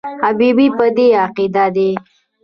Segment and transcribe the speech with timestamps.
[0.23, 1.91] حبیبي په دې عقیده دی.